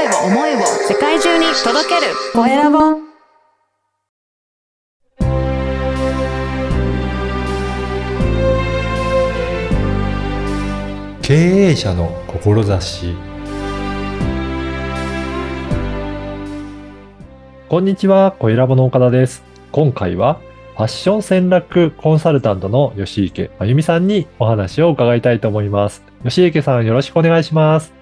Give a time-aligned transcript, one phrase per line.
[0.00, 2.78] 声を思いを世界中に届けるコエラボ
[11.20, 13.14] 経営者の志
[17.68, 19.44] こんにちは、コエラボの岡田です。
[19.70, 20.40] 今回は
[20.76, 26.02] ファッション戦略コンサルタントの吉池真由美さんにお話を伺いたいと思います。
[26.24, 27.99] 吉池さんよろしくお願いします。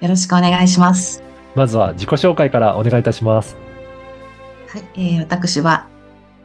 [0.00, 1.22] よろしくお願いします。
[1.54, 3.56] まずは自己紹介からお願いいたします。
[4.68, 5.88] はい、えー私は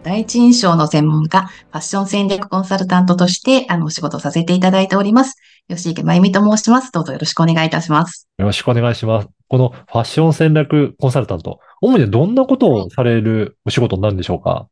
[0.04, 5.36] 第一印象の専門家、ファッション戦略コンサルタントとして、あの、お仕事をさせていただいております。
[5.70, 6.92] 吉池真由美と申します。
[6.92, 8.28] どうぞよろしくお願いいたします。
[8.40, 9.28] よろしくお願いします。
[9.48, 14.70] このファッション戦略コンサルタント、主にどんなことをされるお仕事になるんでしょうか？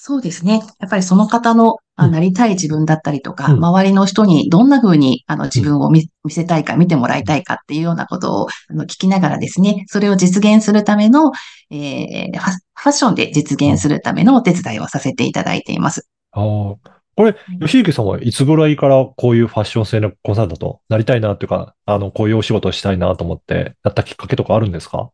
[0.00, 0.62] そうですね。
[0.78, 11.32] やっぱりその方の、あうんなりたい自分だったりとか、うん周りの人にどんな風にあの自分を見見せたいか、見てもらいたいかっていうようなことをあの聞きながらですね、それを実現するための、
[11.70, 16.06] えーファファッションで実現するためのお手伝いをさせていただいています。
[16.30, 16.78] ああ、こ
[17.24, 25.10] れ、吉池さんはいつぐらいからこういうファッション戦略コンサルタントなりたいなっていうか、あの、こういうお仕事をしたいなと思ってやったきっかけとかあるんですか？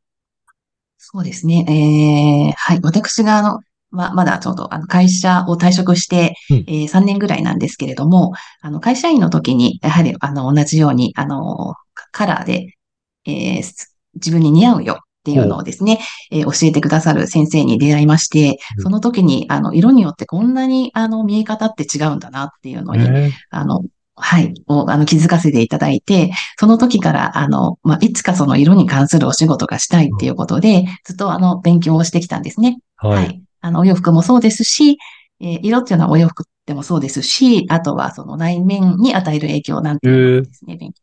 [0.99, 1.65] そうですね。
[1.69, 2.81] えーはい。
[2.83, 3.61] 私が、あの、
[3.95, 12.75] ま、まだちょうど、あの、会社を退職して、うんえー3年ぐらいなんですけれども、あの、会社員の時に、やはり、あの、同じように、あの、カカラーで、
[13.27, 15.99] えーす自分に似合うよっていうのをですね、
[16.31, 23.85] えー教えてくださる先生に出会いましてうん、その時に、あの、色によってこんなに、あの、見え方って違うんだなっていうのに、えあの、
[24.17, 32.79] はい、を、あの、気づかせていただいて、その時から、あの、まあ、いつかその色に関するお仕事がしたいっていうことで、ずっとあの、勉強をしてきたんですね。
[32.97, 33.09] は。
[33.09, 33.44] はいい。
[33.65, 34.99] あの、お洋服もそうですし、
[35.41, 41.01] えー色っていうのはお洋服でもそうですし、あとはその内面に与える影響なんていうですね、勉強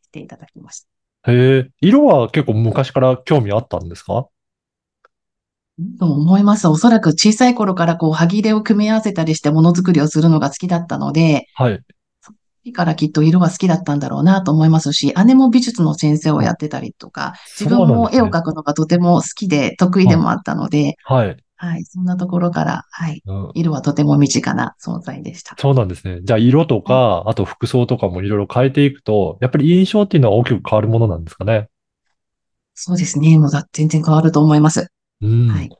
[0.00, 0.86] していただきまし
[1.24, 1.32] た。
[1.32, 4.28] へえ、色は結構昔から興味あったんですか？
[5.98, 6.68] と思います。
[6.68, 11.80] おそらく小さい頃からこう、歯切れを組み合わせたりしてものづくりをするのが好きだったので、はい。
[12.64, 21.43] 時からきっと色が好きだったんだろうなと思いますし、姉も美術の先生をやってたりとか、自分も絵を描くのがとても好きで得意でもあったので、はい。
[21.64, 25.56] はい、そんなところから、はい、うん色はとても身近な存在でした。
[25.58, 26.20] そうなんですね。
[26.22, 31.68] じゃあ、色とか、あと服装とかもいろいろ変えていくと、やっぱり印象っていうのは大きく変わるものなんですかね？
[32.74, 33.38] そうですね。
[33.38, 34.90] もうだ全然変わると思います。
[35.22, 35.48] うん。
[35.48, 35.70] はい。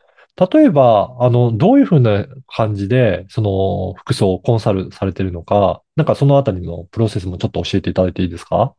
[0.52, 8.74] 例えば、あの、どういうふうな感じで、その、服装をコンサルされてるのか、なんかそのあたりのプロセスもちょっと教えていただいていいですか？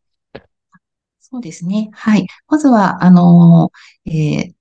[1.19, 1.89] そうですね。
[1.93, 2.27] はい。
[2.47, 4.54] まずは、あのーえー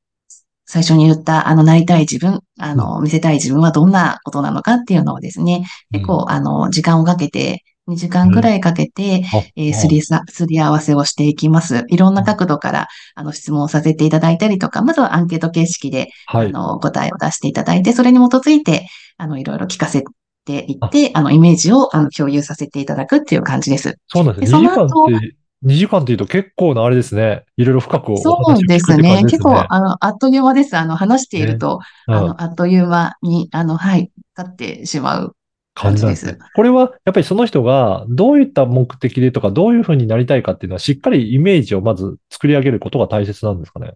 [0.74, 11.84] 最初に言った、あの、なりたい自分、あの、見せたい自分はどんなことなのかっていうのをですね、結構、あの、時間をかけて、2時間ぐらいかけて、あえーすりさ、すり合わせをしていきます。
[11.90, 16.48] いろんな角度から、あの、質問をさせていただいたりとか、まずはアンケート形式で、はい。
[16.48, 20.02] あの、答えを出していただいて、それに基づいて、あの、いろいろ聞かせ
[20.44, 23.94] ていって、あの、イメージを、あの、共有させていただくっていう感じです。
[24.08, 24.66] そうなんですでね。
[24.66, 25.20] 2時間その後
[25.64, 27.44] 2時間っていうと結構なあれですね。
[27.56, 29.22] いろいろ深くおそ話を聞くうですね。
[29.22, 30.76] 結構、あの、あっという間です。
[30.76, 35.36] あの、話していると、うんあの、あっという間に、あの、はい、経ってしまう
[35.74, 36.44] 感じですですね。。
[36.54, 43.94] これは、やっぱりその人がどういった目的でとか、どういうふうになりたいかっていうのは、しっかりイメージをまず作り上げることが大切なんですかね。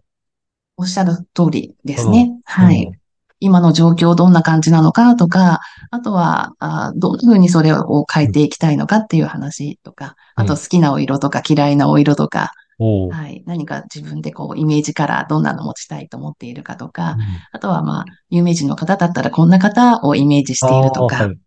[0.77, 2.31] おっしゃる通りですね。
[2.45, 2.83] はい。
[2.83, 2.99] うん
[3.39, 5.59] 今の状況どんな感じなのかとか、
[5.91, 13.43] あとは、あどんな風にそれを変えていきたいのかっていう話とか、あと好きなお色とか嫌いなお色とか、はい。
[13.45, 17.19] 何か自分でこう、イメージカラーどんなの持ちたいと思っているかとか、うん
[17.51, 21.37] あとはまあ、有名人の方だったらこんな方をイメージしているとか、はい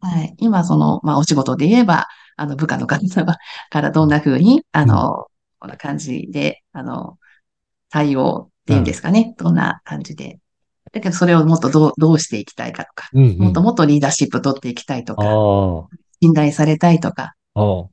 [0.00, 0.34] はい。
[0.38, 2.06] 今、その、まあ、お仕事で言えば、
[2.36, 2.98] あの、部下の方
[3.68, 5.26] からどんな風に、あの、
[5.58, 7.18] こんな感じで、あの、
[7.90, 9.34] 対応っていうんですかね。
[9.36, 10.38] どんな感じで。
[10.92, 17.86] だけど、それをもっとどう、どうしていきたいかとか、うんうんもっともっとリーダーシップ取っていきたいとあか、あ、信頼されたいとか、あ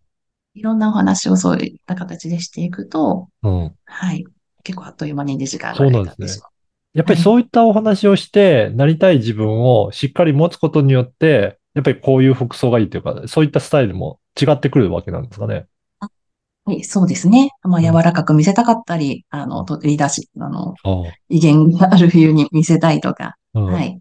[0.56, 3.75] いろんなお話をそういった形でしていくと、あ、うん。
[3.86, 4.25] はい。
[4.63, 6.51] 結構あっという間に2時間ぐそうらないんですね経ってしまう。
[6.94, 15.68] やっぱりそういったお話をして、なりたい自分をしっかり持つことによって、やっぱりこういう服装がいいというか、そういったスタイルも違ってくるわけなんですかね。
[16.68, 17.52] はい、そうですね。
[17.64, 17.86] まあ、うん。
[17.86, 23.98] 柔らかく見せたかったり、あの、とリーダーシップ、あの、あ威厳がある風に見せたいとか、はい。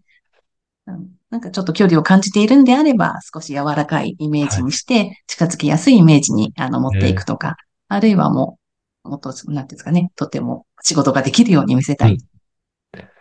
[0.87, 1.07] うん。
[1.29, 7.55] なんかちょっと距離を感じているんであれば、少し柔らかいイメージにして、近づきやすいイメージにあの持っていくとか、
[7.87, 8.57] あるいはも
[9.05, 12.11] う、もっと、なんていうんですかね、とても仕事ができるように見せたい。
[12.11, 12.17] うん。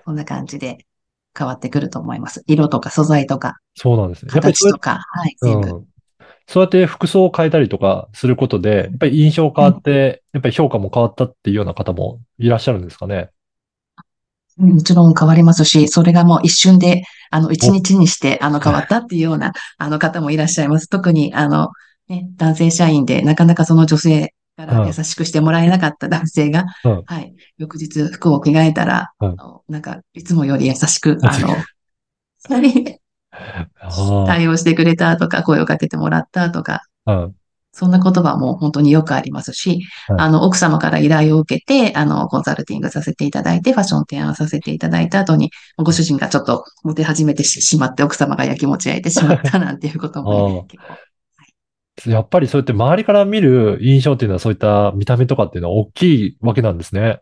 [0.05, 0.79] そんな感じで
[1.39, 2.43] 変わってくると思います。
[2.49, 4.33] 色とか素材とか、そうなんですね。
[4.33, 5.85] 形とか、はい、全部。
[6.49, 6.53] うん。
[6.53, 13.31] そうやって服装を変えたりとかすることで、やっぱり印象変わって、やっぱり評価も変わったっていうような方もいらっしゃるんですかね？
[14.57, 20.89] もちろん変わりますし、それがもう一瞬で、あの、一日にして、あの、変わったっていうような、あの方もいらっしゃいます。
[20.89, 21.69] 特に、あの、
[22.09, 31.51] ね、男性社員で、なかなかその女性から優しくしてもらえなかった男性が、うんはい、翌日服を着替えたら、うんあのなんか、いつもより優しく、あの、
[32.49, 32.61] あ
[34.27, 37.35] 対応してくれたとか、声をかけてもらったとか、あ、うん。
[37.73, 50.97] そんな言葉も本当によくありますし、はいあの、奥様から依頼を受けて、あの、コンサルティングさせていただいて、ファッション提案させていただいた後に、ご主人がちょっとモテ始めてしまって、奥様が焼きもち焼いてしまったなんていうことも、あ結構
[52.07, 57.21] やっぱりそうやって周りから見る印象っていうのはそういった見た目とかっていうのは大きいわけなんですね。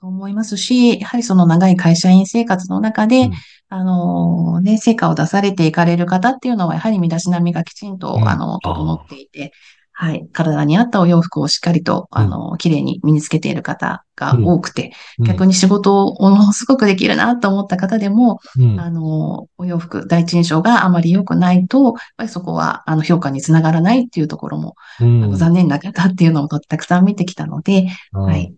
[0.00, 3.32] と思いますし、やはりその長い会社員生活の中で、うん。
[3.68, 8.28] あのね、成果を出されていかれる方っていうのは、やはり身だしなみがきちんと、うん。
[8.28, 9.52] あの、整っていて、
[9.98, 18.78] はい、体に合ったお洋服をしっかりと、あの、綺麗に身につけている方が多くて、逆に、に仕事をものすごくできるなと思った方でも、うん。
[18.78, 28.54] あの、お洋服、第一印象があまり良くないと、やっぱりそこは、あの、評価につながらないっていうところも、残念な方っていうのもたくさん見てきたので、うんはい。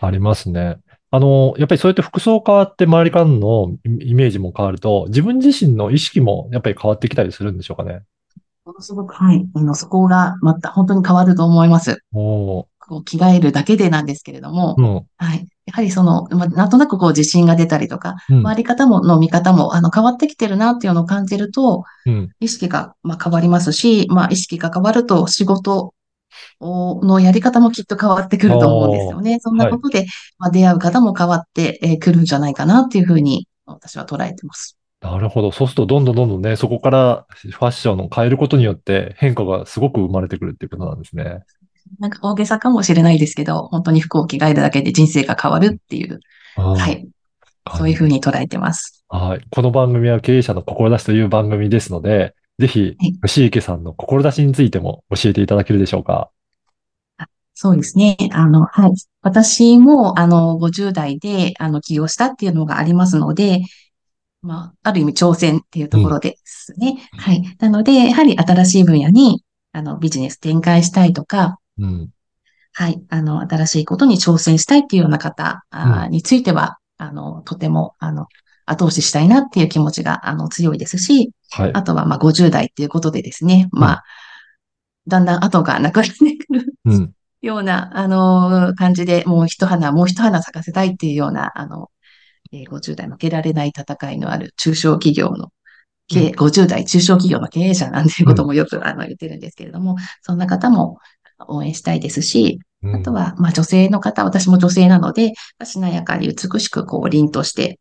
[0.00, 0.78] ありますね。
[1.10, 8.02] あの、やっぱりそうやって服装変わって周りからのイメージも変わると、自分自身の意識もやっぱり変わってきたりするんでしょうかね。
[8.66, 9.46] ものすごく、はい。
[9.54, 12.02] あの、そこがまた本当に変わると思います。
[12.12, 14.86] おーこう着替えるだけでなんですけれども、うん、
[15.18, 15.46] はい。
[15.66, 25.94] やはりその、ま、なんとなくこう自信が出たりとか、うん、周り方も、の見方も、あの、変わってきてるなっていうのを感じると、うん、意識が、まあ、変わりますし、まあ、意識が変わると仕事を
[26.60, 29.38] のやり方もきっと変わってくると思うんですよね。
[29.40, 30.06] そんなことで、
[30.38, 34.78] まあ、出会う方も変わってえーくるんじゃないかなっていうふうに私は捉えてます。
[35.00, 35.52] なるほど。
[35.52, 41.42] そうすると、どんどんどんどんね、そこからファッションを変えることによって変化がすごく生まれてくるっていうことなんですね。
[42.00, 46.20] なんか大げさかもしれないですけど、本当に服を着替えるだけで人生が変わるっていう、
[46.56, 47.06] ははい。
[47.76, 49.04] そういうふうに捉えてます。
[49.08, 49.40] はい。
[49.50, 56.30] この番組は経営者の志という番組ですので、ぜひはい、吉池さんの志についても教えていただけるでしょうか？
[57.54, 58.16] そうですね。
[58.32, 58.92] あの、はい。
[59.20, 63.62] 私も、あの、50代で、あの、起業したっていうのがありますので、
[64.42, 67.08] まあ、ある意味挑戦っていうところですね。
[67.16, 67.42] はい。
[67.58, 72.10] なので、やはり新しい分野に、あの、ビジネス展開したいとか、うん。
[72.74, 73.02] はい。
[73.08, 75.64] あの、新しいことに挑戦したいっていうような方
[76.10, 78.28] については、あの、とても、あの、
[78.70, 81.70] 後押ししたいなっていう気持ちが、あの、強いですし、はい。
[81.74, 84.04] あとは、まあ、50代っていうことでですね、まあ、
[85.06, 87.12] だんだん後がなくなってくるうん。
[87.40, 91.90] ような、あの、感じで、もう一花、もう一花咲かせたいっていうような、あの、
[92.52, 95.52] えー50代負けられない戦いのある中小企業の、
[96.08, 100.98] 経営50代中小企業の経営者なんていうこともよく、あの、言ってるんですけれども、そんな方も
[101.46, 102.96] 応援したいですし、うん。
[102.96, 105.32] あとは、まあ女性の方、私も女性なので、
[105.64, 107.78] しなやかに美しくこう、凛として、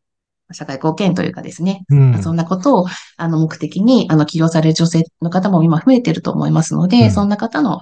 [0.52, 2.86] 社会貢献というかですね、うんそんなことを、
[3.18, 7.80] あの、目的に、あの、起業される女性の方も今増えてると思いますので、うんそんな方の、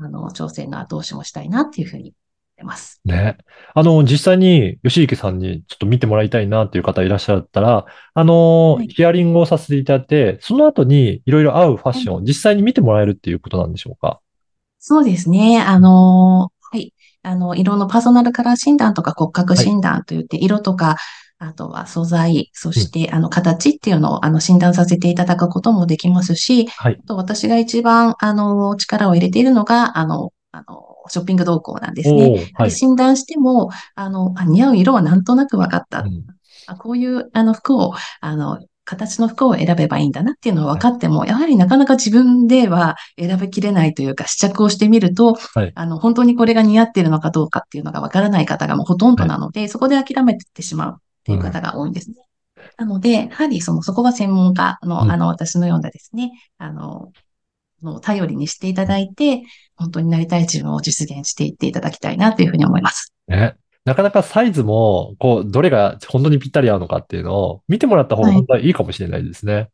[0.00, 2.14] あの、挑戦の後押しもしたいなっていうふうに思っ
[2.58, 3.00] てます。
[3.04, 3.38] ね。
[3.74, 14.20] あの、実際に吉池さんにちょっと見てもらいたいなっていう方いらっしゃったら、あの、はいヒアリングをさせていただいて、その後にいろいろ合うファッションを実際に見てもらえるっていうことなんでしょうか？
[14.80, 15.60] そうですね。
[15.60, 16.92] あの、はい。
[17.22, 20.96] あの、色のパーソナルカラー診断とか骨格診断といって、色とか、
[21.38, 26.98] あとは素材、そして、あの、形っていうのを、あの、診断させていただくこともできますし、はい。
[27.00, 32.50] あと私が一番、あの、力を入れているのが、あの、あの、ショッピング動向なんですね。
[32.54, 32.70] はい。
[32.72, 36.00] 診断しても、あの、あ似合う色はなんとなく分かった。
[36.00, 36.24] うん
[36.70, 52.16] あこういう、あの、服を、あの、形の服を選べばいいんだなっていうのは分かっても、やはりなかなか自分では選びきれないというか、試着をしてみると、はいあの、本当にこれが似合っているのかどうかっていうのが分からない方がもうほとんどなので、そこで諦めてしまうっていう方が多いんですね。
[52.78, 57.12] なので、やはりその、そこは専門家の、うんあの、私のようなですね、あの、
[57.82, 59.42] の頼りにしていただいて、
[59.76, 63.12] 本当になりたい自分を実現していっていただきたいなというふうに思います。
[63.28, 63.54] ね。
[63.84, 69.68] なかなかサイズも、こう、どれが本当にぴったり合うのかっていうのを見てもらった方がはい本当はいいかもしれないですね。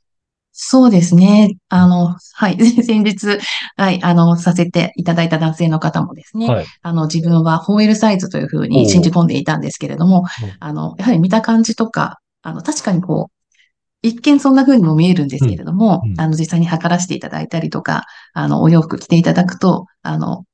[0.56, 1.56] そうですね。
[1.68, 2.56] あの、はい。
[2.84, 3.38] 先日、
[3.76, 6.66] はい、あの、させていただいた男性の方もですね、はい。
[6.80, 10.24] あの、自分は 4L サイズというふうに信じ込んでいたんですけれどもうん、
[10.60, 20.44] あの、やはり見た感じとか、あの、確かにこう、一見そんな風にも見えるんですけれども、うんうんあの、実際に測らせていただいたりとか、あの、お洋服着ていただくと、あの、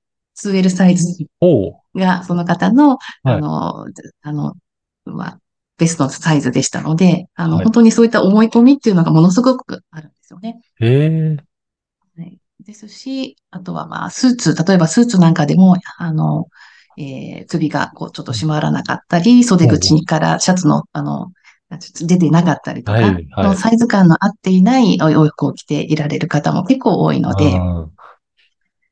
[0.42, 1.26] 2L サイズ
[1.95, 3.87] が、その方の、はいあの、
[4.23, 4.54] あの、
[5.04, 5.38] まあ、
[5.80, 10.60] ベストのサイズでしたので、あの、はい本当にそういった思い込みっていうのがものすごくあるんですよね。
[10.78, 11.37] へえ。
[12.16, 16.46] はいですし、あとはまあ、スーツ、例えばスーツなんかでも、あの、
[16.99, 21.32] えー首がこうちょっと締まらなかったり、袖口からシャツの、あの、
[22.00, 27.58] 出てなかったりとか、はいはいのサイズ感の合っていないお洋服を着ていられる方も結構多いので、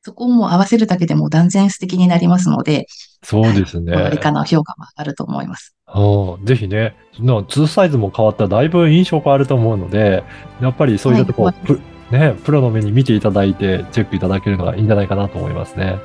[0.01, 2.87] そこをもう合わせるだけでも断然素敵になりますので、
[3.23, 3.93] そうですね。
[3.93, 5.75] はい、かの評価も上がると思います。
[5.95, 10.23] うんぜひね、の2サイズも変わったらだいぶ印象変わると思うので、
[10.61, 11.79] やっぱりそういったところ、はいプ
[12.11, 15.97] ね、プロの目に見ていただいて、チェックいただけるのがいいんじゃないかなと思いますね。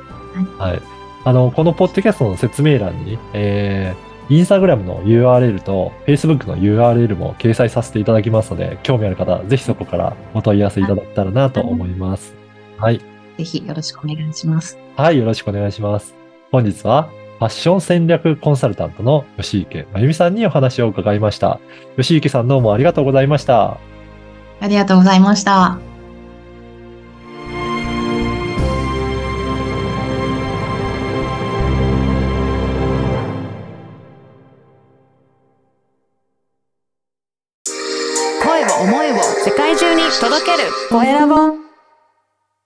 [0.57, 0.81] はい。
[1.23, 12.35] あの、このポッドキャストの説明欄に、えー、インスタグラムの URL と Facebook の URL も掲載させていただきますので、興味ある方、ぜひそこからお問い合わせいただけたらなと思います。
[12.77, 12.99] はい。
[13.37, 14.77] ぜひよろしくお願いします。
[14.95, 16.15] はい、よろしくお願いします。
[16.51, 21.59] 本日は、ファッション戦略コンサルタントの吉池真由美さんにお話を伺いました。
[21.97, 23.77] 吉池さんどうもありがとうございました。
[24.61, 25.94] ありがとうございました。